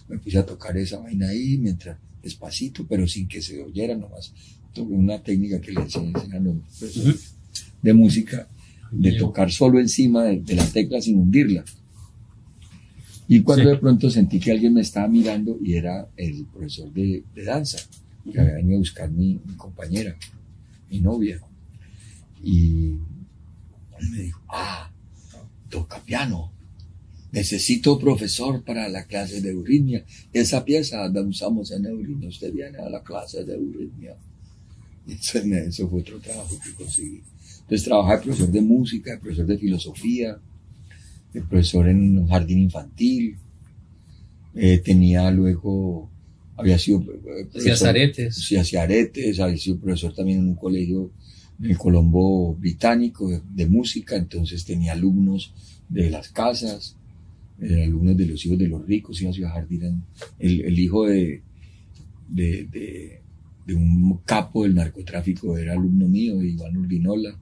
Me 0.10 0.18
puse 0.18 0.40
a 0.40 0.46
tocar 0.48 0.76
esa 0.76 0.98
vaina 0.98 1.28
ahí 1.28 1.60
mientras, 1.60 2.00
despacito, 2.28 2.86
pero 2.88 3.08
sin 3.08 3.28
que 3.28 3.42
se 3.42 3.62
oyera 3.62 3.96
nomás. 3.96 4.34
Tuve 4.74 4.96
una 4.96 5.22
técnica 5.24 5.60
que 5.60 5.72
le 5.72 5.82
enseñan 5.82 6.32
a 6.34 6.40
los 6.40 6.56
profesores 6.80 7.34
de 7.82 7.94
música, 7.94 8.48
de 8.92 9.14
tocar 9.14 9.52
solo 9.52 9.80
encima 9.80 10.24
de, 10.24 10.40
de 10.42 10.56
la 10.56 10.66
tecla 10.66 11.02
sin 11.02 11.18
hundirla. 11.18 11.64
Y 13.28 13.42
cuando 13.42 13.66
Sí. 13.66 13.70
de 13.72 13.78
pronto 13.78 14.10
sentí 14.10 14.40
que 14.40 14.52
alguien 14.52 14.74
me 14.74 14.82
estaba 14.82 15.08
mirando 15.08 15.58
y 15.62 15.74
era 15.74 16.08
el 16.16 16.46
profesor 16.46 16.92
de, 16.94 17.24
de 17.36 17.44
danza, 17.44 17.78
que 18.32 18.40
había 18.40 18.54
venido 18.56 18.76
a 18.78 18.80
buscar 18.80 19.10
mi, 19.12 19.40
mi 19.46 19.54
compañera, 19.56 20.16
mi 20.90 21.00
novia. 21.02 21.40
Y 22.44 22.92
él 24.00 24.10
me 24.12 24.18
dijo, 24.20 24.42
ah, 24.50 24.92
toca 25.70 26.00
piano. 26.04 26.52
Necesito 27.38 28.00
profesor 28.00 28.64
para 28.64 28.90
la 28.90 29.06
clase 29.06 29.42
de 29.42 29.50
euritmia. 29.52 30.04
Esa 30.34 30.66
pieza 30.66 31.08
la 31.08 31.22
usamos 31.22 31.72
en 31.72 31.86
euritmia. 31.86 32.30
Usted 32.30 32.52
viene 32.52 32.78
a 32.80 32.90
la 32.90 33.04
clase 33.04 33.44
de 33.44 33.54
euritmia. 33.54 34.16
Y 35.08 35.14
Eso, 35.14 35.38
eso 35.40 35.88
fue 35.88 36.02
otro 36.02 36.20
trabajo 36.20 36.58
que 36.64 36.72
conseguí. 36.74 37.22
Entonces 37.62 37.84
trabajaba 37.86 38.18
de 38.18 38.24
profesor 38.24 38.52
de 38.52 38.62
música, 38.62 39.12
de 39.12 39.18
profesor 39.20 39.46
de 39.46 39.58
filosofía, 39.58 40.40
de 41.34 41.42
profesor 41.42 41.88
en 41.90 42.18
un 42.18 42.28
jardín 42.28 42.60
infantil. 42.60 43.36
Eh, 44.56 44.80
tenía 44.80 45.30
luego, 45.30 46.10
había 46.56 46.80
sido 46.80 47.02
eh, 47.02 47.46
profesor- 47.52 47.90
aretes. 47.90 48.36
Sí, 48.36 48.56
hacía 48.56 48.82
aretes, 48.82 49.40
había 49.40 49.58
sido 49.58 49.78
profesor 49.78 50.14
también 50.16 50.40
en 50.40 50.48
un 50.50 50.56
colegio 50.56 51.12
en 51.62 51.70
el 51.72 51.78
Colombo 51.78 52.56
británico 52.56 53.30
de, 53.30 53.42
de 53.54 53.66
música, 53.68 54.16
entonces 54.16 54.66
tenía 54.66 54.94
alumnos 54.94 55.54
de 55.90 56.10
las 56.10 56.30
casas, 56.30 56.96
eh, 57.62 57.84
alumnos 57.86 58.16
de 58.18 58.26
los 58.28 58.46
hijos 58.46 58.58
de 58.58 58.68
los 58.68 58.86
ricos, 58.86 59.22
iba 59.22 59.30
a 59.32 59.34
Ciudad 59.34 59.54
Jardín, 59.54 60.04
el, 60.40 60.62
el 60.62 60.80
hijo 60.80 61.06
de, 61.08 61.42
de, 62.30 62.66
de- 62.72 63.22
de 63.66 63.74
un 63.76 64.20
capo 64.24 64.64
del 64.64 64.76
narcotráfico 64.76 65.58
era 65.58 65.74
alumno 65.74 66.08
mío, 66.08 66.42
Iván 66.42 66.78
Urdinola. 66.78 67.38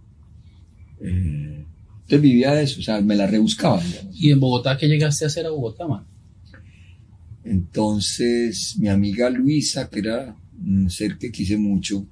Eh, 1.00 1.64
entonces 2.02 2.22
vivía 2.22 2.60
eso, 2.60 2.80
o 2.80 2.84
sea, 2.84 3.00
me 3.02 3.16
la 3.16 3.28
rebuscaba, 3.28 3.80
digamos. 3.84 4.20
¿Y 4.20 4.32
en 4.32 4.40
Bogotá 4.40 4.76
qué 4.76 4.88
llegaste 4.88 5.26
a 5.26 5.28
hacer 5.28 5.46
a 5.46 5.52
Bogotá, 5.52 5.88
man? 5.88 6.04
Entonces, 7.44 8.76
mi 8.80 8.88
amiga 8.88 9.30
Luisa, 9.30 9.88
que 9.90 10.00
era 10.00 10.36
un 10.66 10.90
ser 10.90 11.18
que 11.20 11.32
quise 11.32 11.58
mucho, 11.58 12.08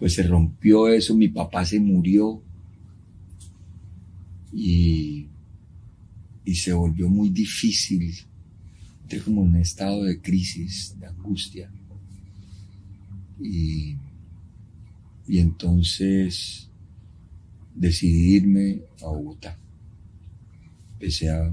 pues 0.00 0.14
se 0.14 0.24
rompió 0.24 0.88
eso, 0.88 1.14
mi 1.16 1.28
papá 1.28 1.64
se 1.64 1.78
murió 1.78 2.42
y, 4.52 5.25
y 6.46 6.54
se 6.54 6.72
volvió 6.72 7.08
muy 7.08 7.28
difícil. 7.28 8.14
Entré 9.02 9.20
como 9.20 9.42
un 9.42 9.56
estado 9.56 10.04
de 10.04 10.20
crisis, 10.20 10.96
de 10.98 11.06
angustia. 11.06 11.70
Y, 13.42 13.96
y 15.26 15.38
entonces 15.38 16.70
decidí 17.74 18.36
irme 18.36 18.80
a 19.02 19.06
Bogotá. 19.06 19.58
Empecé 20.94 21.30
a, 21.30 21.52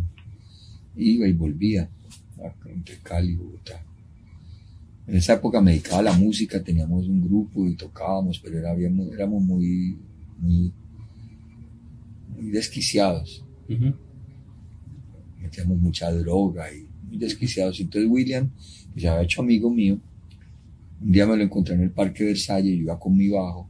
iba 0.96 1.28
y 1.28 1.34
volvía 1.34 1.90
entre 2.68 3.00
Cali 3.00 3.34
y 3.34 3.36
Bogotá. 3.36 3.84
En 5.08 5.16
esa 5.16 5.34
época 5.34 5.60
me 5.60 5.72
dedicaba 5.72 6.00
a 6.00 6.04
la 6.04 6.14
música, 6.14 6.64
teníamos 6.64 7.08
un 7.08 7.22
grupo 7.22 7.68
y 7.68 7.76
tocábamos, 7.76 8.40
pero 8.40 8.60
era, 8.60 8.74
éramos 8.74 9.44
muy, 9.44 9.98
muy, 10.38 10.72
desquiciados, 12.52 13.44
Ujú. 13.68 13.94
Metíamos 15.54 15.80
mucha 15.80 16.12
droga 16.12 16.74
y 16.74 16.88
muy 17.08 17.18
desquiciados. 17.18 17.80
Entonces 17.80 18.10
William, 18.10 18.50
que 18.94 19.02
se 19.02 19.08
había 19.08 19.24
hecho 19.24 19.42
amigo 19.42 19.70
mío, 19.70 20.00
un 21.02 21.12
día 21.12 21.28
me 21.28 21.38
lo 21.38 21.44
encontré 21.44 21.76
en 21.76 21.82
el 21.82 21.92
Parque 21.92 22.24
Versalles, 22.24 22.76
yo 22.76 22.82
iba 22.84 23.00
con 23.00 23.16
mi 23.16 23.28
bajo, 23.30 23.70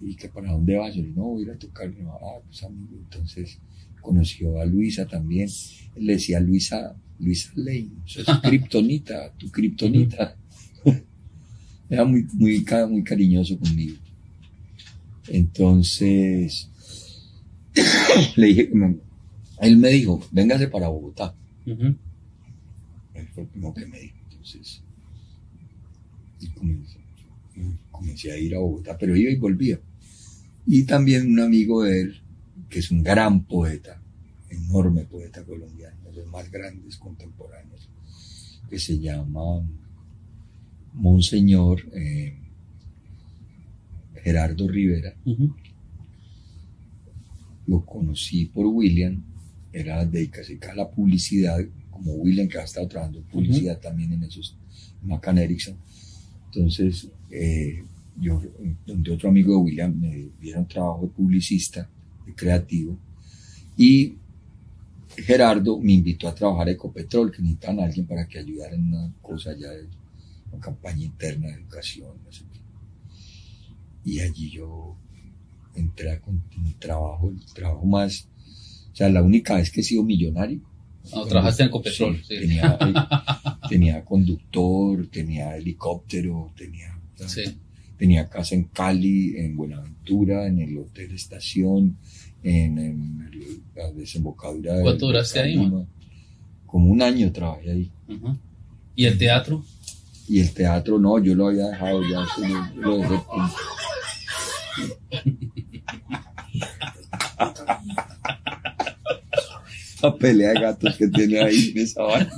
y 0.00 0.14
que 0.14 0.28
para 0.28 0.52
dónde 0.52 0.76
vas, 0.76 0.94
yo 0.94 1.02
le 1.02 1.08
dije, 1.08 1.18
no, 1.18 1.24
voy 1.24 1.42
a 1.42 1.46
ir 1.46 1.50
a 1.52 1.58
tocar, 1.58 1.88
Y 1.88 2.02
ah, 2.04 2.40
pues 2.46 2.62
amigo, 2.62 2.96
entonces 3.02 3.58
conoció 4.00 4.60
a 4.60 4.64
Luisa 4.64 5.06
también, 5.06 5.48
le 5.96 6.12
decía 6.12 6.38
Luisa, 6.38 6.94
Luisa 7.18 7.50
Lane, 7.56 7.90
es 8.06 8.26
kriptonita, 8.42 9.32
tu 9.36 9.50
kriptonita. 9.50 10.36
Era 11.90 12.04
muy, 12.04 12.26
muy, 12.34 12.64
muy 12.88 13.02
cariñoso 13.02 13.58
conmigo. 13.58 13.96
Entonces, 15.28 16.68
le 18.36 18.46
dije, 18.46 18.68
que 18.68 18.74
me- 18.74 19.05
él 19.60 19.76
me 19.78 19.88
dijo, 19.88 20.22
véngase 20.30 20.68
para 20.68 20.88
Bogotá. 20.88 21.34
Él 21.66 23.28
fue 23.34 23.44
el 23.44 23.48
primero 23.48 23.74
que 23.74 23.86
me 23.86 23.98
dijo. 24.00 24.16
Entonces, 24.30 24.82
y 26.40 26.48
comencé, 26.48 26.98
comencé 27.90 28.32
a 28.32 28.38
ir 28.38 28.54
a 28.54 28.58
Bogotá, 28.58 28.96
pero 28.98 29.16
iba 29.16 29.30
y 29.30 29.36
volvía. 29.36 29.80
Y 30.66 30.84
también 30.84 31.30
un 31.32 31.40
amigo 31.40 31.82
de 31.82 32.02
él, 32.02 32.20
que 32.68 32.80
es 32.80 32.90
un 32.90 33.02
gran 33.02 33.44
poeta, 33.44 34.00
enorme 34.50 35.04
poeta 35.04 35.44
colombiano, 35.44 35.96
de 36.04 36.16
los 36.16 36.26
más 36.26 36.50
grandes 36.50 36.96
contemporáneos, 36.96 37.88
que 38.68 38.78
se 38.78 38.98
llama 38.98 39.62
Monseñor 40.94 41.82
eh, 41.94 42.36
Gerardo 44.22 44.68
Rivera. 44.68 45.14
Lo 47.66 47.84
conocí 47.84 48.46
por 48.46 48.66
William, 48.66 49.22
era 49.76 50.04
dedicado 50.06 50.72
a 50.72 50.74
la 50.74 50.90
publicidad, 50.90 51.58
como 51.90 52.14
William 52.14 52.48
que 52.48 52.58
ha 52.58 52.64
estado 52.64 52.88
trabajando 52.88 53.18
en 53.18 53.24
publicidad 53.24 53.78
también 53.78 54.10
en 54.12 54.24
esos, 54.24 54.56
Macan 55.02 55.36
Erickson. 55.36 55.76
Entonces, 56.46 57.08
eh, 57.30 57.84
yo, 58.18 58.40
donde 58.86 59.12
otro 59.12 59.28
amigo 59.28 59.52
de 59.52 59.58
William 59.58 59.94
me 59.94 60.30
dieron 60.40 60.66
trabajo 60.66 61.02
de 61.02 61.08
publicista, 61.08 61.90
de 62.24 62.34
creativo, 62.34 62.98
y 63.76 64.16
Gerardo 65.14 65.78
me 65.78 65.92
invitó 65.92 66.28
a 66.28 66.34
trabajar 66.34 66.68
a 66.68 66.70
Ecopetrol, 66.70 67.30
que 67.30 67.42
necesitaban 67.42 67.80
a 67.80 67.84
alguien 67.84 68.06
para 68.06 68.26
que 68.26 68.38
ayudara 68.38 68.74
en 68.74 68.94
una 68.94 69.12
cosa 69.20 69.54
ya 69.58 69.70
de 69.70 69.88
una 70.52 70.60
campaña 70.60 71.04
interna 71.04 71.48
de 71.48 71.54
educación, 71.54 72.16
no 72.24 72.32
sé 72.32 72.44
qué. 72.50 72.60
Y 74.10 74.20
allí 74.20 74.50
yo 74.50 74.96
entré 75.74 76.18
con 76.20 76.42
un 76.56 76.78
trabajo, 76.78 77.28
el 77.28 77.52
trabajo 77.52 77.84
más, 77.84 78.26
o 78.96 78.98
sea, 78.98 79.10
la 79.10 79.22
única 79.22 79.56
vez 79.56 79.70
que 79.70 79.82
he 79.82 79.84
sido 79.84 80.02
millonario. 80.02 80.60
Ah, 81.12 81.22
trabajaste 81.28 81.64
en 81.64 81.68
Ecopetrol, 81.68 82.16
sí. 82.24 82.38
Tenía, 82.40 82.78
tenía 83.68 84.02
conductor, 84.04 85.06
tenía 85.08 85.54
helicóptero, 85.54 86.50
tenía, 86.56 86.98
Sí. 87.26 87.42
tenía 87.98 88.26
casa 88.30 88.54
en 88.54 88.64
Cali, 88.64 89.36
en 89.36 89.54
Buenaventura, 89.54 90.46
en 90.46 90.60
el 90.60 90.78
Hotel 90.78 91.12
Estación, 91.14 91.98
en, 92.42 92.78
en 92.78 93.28
el- 93.32 93.62
la 93.74 93.92
desembocadura 93.92 94.76
de 94.76 94.82
¿Cuánto 94.82 95.06
duraste 95.08 95.40
ahí, 95.40 95.58
man? 95.58 95.86
Como 96.64 96.86
un 96.90 97.02
año 97.02 97.30
trabajé 97.32 97.70
ahí. 97.72 97.90
¿Y 98.94 99.04
el 99.04 99.18
teatro? 99.18 99.62
Y 100.26 100.40
el 100.40 100.52
teatro 100.52 100.98
no, 100.98 101.18
yo 101.22 101.34
lo 101.34 101.48
había 101.48 101.66
dejado 101.68 102.00
ya, 102.02 102.26
yo 102.74 102.80
lo 102.80 102.96
dejé. 102.98 103.14
pelea 110.14 110.50
de 110.52 110.60
gatos 110.60 110.96
que 110.96 111.08
tiene 111.08 111.40
ahí 111.40 111.72
en 111.74 111.78
esa 111.82 112.02
vaina. 112.02 112.30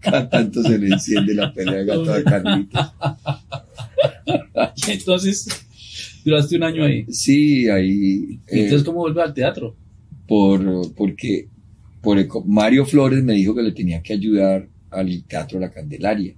Cada 0.00 0.28
tanto 0.28 0.62
se 0.62 0.78
le 0.78 0.88
enciende 0.88 1.34
la 1.34 1.52
pelea 1.52 1.74
de 1.80 1.84
gatos 1.86 2.08
a 2.08 2.22
Carlitos. 2.24 2.92
Entonces, 4.88 5.48
duraste 6.24 6.56
un 6.56 6.62
año 6.62 6.84
ahí. 6.84 7.04
Sí, 7.10 7.68
ahí. 7.68 7.90
¿Y 7.90 8.34
eh, 8.46 8.64
entonces 8.64 8.84
cómo 8.84 9.00
vuelve 9.00 9.22
al 9.22 9.34
teatro? 9.34 9.76
por, 10.26 10.94
porque 10.94 11.48
por 12.02 12.18
eco- 12.18 12.44
Mario 12.46 12.84
Flores 12.84 13.24
me 13.24 13.32
dijo 13.32 13.54
que 13.54 13.62
le 13.62 13.72
tenía 13.72 14.02
que 14.02 14.12
ayudar 14.12 14.68
al 14.90 15.24
Teatro 15.24 15.58
La 15.58 15.70
Candelaria. 15.70 16.34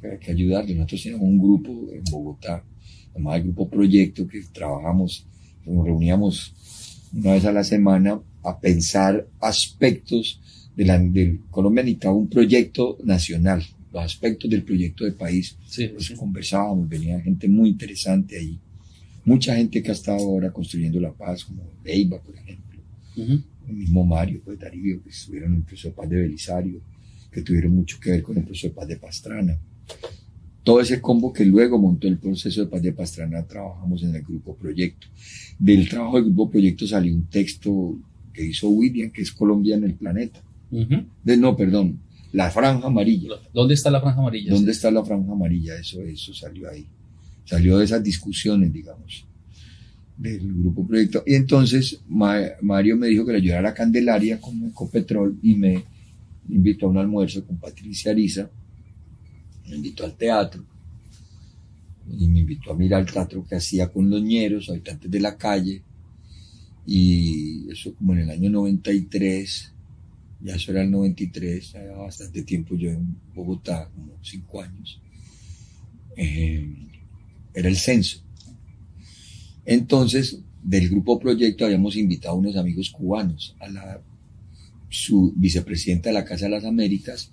Que 0.00 0.06
había 0.06 0.18
que 0.18 0.30
ayudarle. 0.32 0.74
Nosotros 0.74 1.02
teníamos 1.02 1.26
un 1.26 1.38
grupo 1.38 1.70
en 1.92 2.04
Bogotá, 2.10 2.62
llamado 3.14 3.36
el 3.38 3.42
Grupo 3.44 3.70
Proyecto, 3.70 4.28
que 4.28 4.42
trabajamos, 4.52 5.26
nos 5.64 5.84
reuníamos 5.86 6.52
una 7.14 7.32
vez 7.32 7.44
a 7.46 7.52
la 7.52 7.64
semana 7.64 8.20
a 8.48 8.58
pensar 8.60 9.26
aspectos 9.40 10.40
de 10.76 10.84
la, 10.84 10.98
del 10.98 11.40
Colombia 11.50 11.82
necesitaba 11.82 12.14
un 12.14 12.28
proyecto 12.28 12.98
nacional, 13.04 13.64
los 13.92 14.02
aspectos 14.02 14.50
del 14.50 14.62
proyecto 14.62 15.04
de 15.04 15.12
país. 15.12 15.56
Sí, 15.66 15.88
Pues 15.88 16.06
sí. 16.06 16.14
conversábamos, 16.14 16.88
venía 16.88 17.20
gente 17.20 17.48
muy 17.48 17.70
interesante 17.70 18.38
ahí. 18.38 18.58
Mucha 19.24 19.56
gente 19.56 19.82
que 19.82 19.90
ha 19.90 19.94
estado 19.94 20.18
ahora 20.20 20.52
construyendo 20.52 21.00
la 21.00 21.12
paz, 21.12 21.44
como 21.44 21.62
Leiva, 21.84 22.20
por 22.20 22.34
ejemplo 22.36 22.80
Ujú. 23.16 23.42
el 23.68 23.74
mismo 23.74 24.04
Mario 24.04 24.40
pues, 24.44 24.58
Darío, 24.58 25.02
que 25.02 25.08
estuvieron 25.10 25.52
en 25.52 25.58
el 25.58 25.62
proceso 25.64 25.88
de 25.88 25.94
paz 25.94 26.08
de 26.10 26.16
Belisario, 26.16 26.80
que 27.32 27.42
tuvieron 27.42 27.74
mucho 27.74 27.98
que 27.98 28.10
ver 28.10 28.22
con 28.22 28.36
el 28.36 28.44
proceso 28.44 28.68
de 28.68 28.74
paz 28.74 28.86
de 28.88 28.96
Pastrana. 28.96 29.58
Todo 30.62 30.80
ese 30.80 31.00
combo 31.00 31.32
que 31.32 31.44
luego 31.44 31.78
montó 31.78 32.08
el 32.08 32.18
proceso 32.18 32.60
de 32.62 32.66
paz 32.66 32.82
de 32.82 32.92
Pastrana, 32.92 33.42
trabajamos 33.46 34.02
en 34.02 34.14
el 34.14 34.22
grupo 34.22 34.54
Proyecto. 34.56 35.06
Del 35.58 35.88
trabajo 35.88 36.16
del 36.16 36.24
grupo 36.26 36.50
Proyecto 36.50 36.86
salió 36.86 37.14
un 37.14 37.26
texto 37.26 37.96
que 38.36 38.44
hizo 38.44 38.68
William, 38.68 39.10
que 39.10 39.22
es 39.22 39.32
Colombia 39.32 39.76
en 39.76 39.84
el 39.84 39.94
planeta. 39.94 40.42
De, 41.24 41.36
no, 41.36 41.56
perdón, 41.56 41.98
la 42.32 42.50
franja 42.50 42.86
amarilla. 42.88 43.30
¿Dónde 43.54 43.74
está 43.74 43.90
la 43.90 44.00
franja 44.00 44.20
amarilla? 44.20 44.52
¿Dónde 44.52 44.72
está 44.72 44.90
la 44.90 45.04
franja 45.04 45.32
amarilla? 45.32 45.74
Eso, 45.78 46.02
eso 46.02 46.34
salió 46.34 46.68
ahí. 46.70 46.86
Salió 47.44 47.78
de 47.78 47.84
esas 47.86 48.02
discusiones, 48.02 48.72
digamos, 48.72 49.24
del 50.18 50.52
grupo 50.52 50.86
proyecto. 50.86 51.22
Y 51.26 51.34
entonces 51.34 52.00
Ma- 52.08 52.40
Mario 52.60 52.96
me 52.96 53.06
dijo 53.06 53.24
que 53.24 53.32
le 53.32 53.38
ayudara 53.38 53.70
a 53.70 53.74
Candelaria 53.74 54.40
con 54.40 54.62
Ecopetrol 54.66 55.38
y 55.42 55.54
me 55.54 55.84
invitó 56.48 56.86
a 56.86 56.90
un 56.90 56.98
almuerzo 56.98 57.44
con 57.44 57.56
Patricia 57.56 58.10
Ariza. 58.12 58.50
Me 59.68 59.76
invitó 59.76 60.04
al 60.04 60.14
teatro. 60.16 60.62
Y 62.18 62.28
me 62.28 62.40
invitó 62.40 62.72
a 62.72 62.76
mirar 62.76 63.00
el 63.02 63.12
teatro 63.12 63.44
que 63.48 63.56
hacía 63.56 63.88
con 63.88 64.08
los 64.10 64.22
ñeros, 64.22 64.68
habitantes 64.70 65.10
de 65.10 65.20
la 65.20 65.36
calle. 65.36 65.82
Y 66.86 67.70
eso 67.70 67.94
como 67.94 68.12
en 68.12 68.20
el 68.20 68.30
año 68.30 68.50
93, 68.50 69.72
ya 70.42 70.54
eso 70.54 70.70
era 70.70 70.82
el 70.82 70.90
93, 70.90 71.72
ya 71.72 71.92
bastante 71.96 72.42
tiempo 72.42 72.76
yo 72.76 72.90
en 72.90 73.16
Bogotá, 73.34 73.90
como 73.94 74.12
cinco 74.22 74.62
años. 74.62 75.00
Eh, 76.16 76.68
era 77.54 77.68
el 77.68 77.76
censo. 77.76 78.22
Entonces, 79.64 80.38
del 80.62 80.88
grupo 80.88 81.18
Proyecto 81.18 81.64
habíamos 81.64 81.96
invitado 81.96 82.34
a 82.34 82.38
unos 82.38 82.56
amigos 82.56 82.90
cubanos, 82.90 83.56
a 83.58 83.68
la 83.68 84.00
su 84.88 85.32
vicepresidenta 85.36 86.10
de 86.10 86.14
la 86.14 86.24
Casa 86.24 86.46
de 86.46 86.52
las 86.52 86.64
Américas 86.64 87.30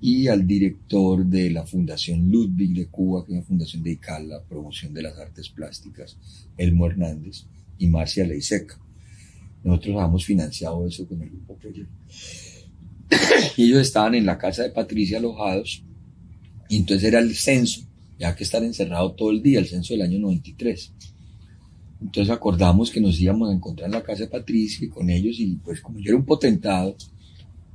y 0.00 0.28
al 0.28 0.46
director 0.46 1.26
de 1.26 1.50
la 1.50 1.66
Fundación 1.66 2.30
Ludwig 2.30 2.74
de 2.74 2.86
Cuba, 2.86 3.24
que 3.24 3.32
es 3.32 3.38
una 3.38 3.46
fundación 3.46 3.82
dedicada 3.82 4.18
a 4.18 4.22
la 4.22 4.42
promoción 4.44 4.94
de 4.94 5.02
las 5.02 5.18
artes 5.18 5.48
plásticas, 5.50 6.16
Elmo 6.56 6.86
Hernández 6.86 7.44
y 7.78 7.86
Marcia 7.86 8.26
Leiseca. 8.26 8.78
Nosotros 9.62 9.94
habíamos 9.96 10.24
financiado 10.24 10.86
eso 10.86 11.06
con 11.06 11.20
el 11.22 11.30
grupo 11.30 11.54
Proyecto. 11.56 11.92
Y 13.56 13.64
ellos 13.64 13.80
estaban 13.82 14.14
en 14.14 14.24
la 14.26 14.38
casa 14.38 14.62
de 14.62 14.70
Patricia 14.70 15.18
alojados, 15.18 15.82
y 16.68 16.76
entonces 16.76 17.04
era 17.08 17.18
el 17.18 17.34
censo, 17.34 17.82
ya 18.18 18.34
que 18.36 18.44
estar 18.44 18.62
encerrado 18.62 19.12
todo 19.12 19.30
el 19.30 19.42
día, 19.42 19.58
el 19.58 19.66
censo 19.66 19.92
del 19.94 20.02
año 20.02 20.18
93. 20.20 20.92
Entonces 22.00 22.32
acordamos 22.32 22.90
que 22.90 23.00
nos 23.00 23.20
íbamos 23.20 23.50
a 23.50 23.52
encontrar 23.52 23.86
en 23.88 23.92
la 23.94 24.02
casa 24.02 24.22
de 24.22 24.28
Patricia 24.28 24.86
y 24.86 24.88
con 24.88 25.10
ellos, 25.10 25.36
y 25.38 25.56
pues 25.56 25.80
como 25.80 25.98
yo 25.98 26.10
era 26.10 26.16
un 26.16 26.24
potentado, 26.24 26.96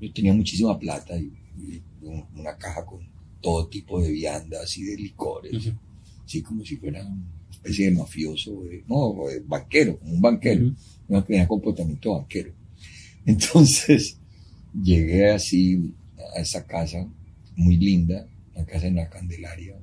yo 0.02 0.12
tenía 0.13 0.34
muchísima 0.34 0.78
plata 0.80 1.15
y, 1.17 1.32
y 1.60 1.82
un- 2.02 2.26
una 2.36 2.56
caja 2.58 2.86
con 2.86 3.00
todo 3.41 3.67
tipo 3.67 4.02
de 4.02 4.12
viandas 4.12 4.76
y 4.78 4.84
de 4.84 4.95
licores, 4.98 5.54
Ujú. 5.67 5.78
así 6.26 6.41
como 6.41 6.63
si 6.65 6.78
fuera 6.78 7.08
especie 7.56 7.86
de 7.86 7.91
mafioso, 7.98 8.63
de- 8.63 8.84
no, 8.88 9.15
banquero, 9.46 9.98
como 10.00 10.13
un 10.13 10.22
banquero, 10.22 10.74
no 11.08 11.24
tenía 11.24 11.48
comportamiento 11.48 12.13
banquero. 12.13 12.52
Entonces 13.26 14.18
llegué 14.74 15.32
así 15.32 15.94
a 16.36 16.39
esa 16.41 16.65
casa 16.65 17.08
muy 17.56 17.78
linda, 17.78 18.28
la 18.56 18.65
casa 18.65 18.88
en 18.88 18.96
la 18.96 19.10
Candelaria, 19.10 19.76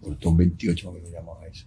Portón 0.00 0.36
28, 0.36 0.92
me 0.92 1.10
llamaba 1.10 1.46
eso. 1.46 1.64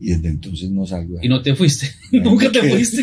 Y 0.00 0.10
desde 0.10 0.28
entonces 0.28 0.70
no 0.70 0.86
salgo 0.86 1.18
de 1.18 1.26
Y 1.26 1.28
no 1.28 1.42
te 1.42 1.54
fuiste. 1.54 1.88
Nunca 2.12 2.50
te 2.52 2.60
fuiste. 2.68 3.02